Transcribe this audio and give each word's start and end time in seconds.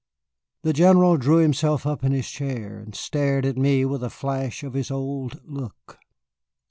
The 0.63 0.73
General 0.73 1.15
drew 1.17 1.37
himself 1.37 1.85
up 1.85 2.03
in 2.03 2.11
his 2.11 2.27
chair 2.27 2.79
and 2.79 2.95
stared 2.95 3.45
at 3.45 3.55
me 3.55 3.85
with 3.85 4.03
a 4.03 4.09
flash 4.09 4.63
of 4.63 4.73
his 4.73 4.89
old 4.89 5.39
look. 5.45 5.99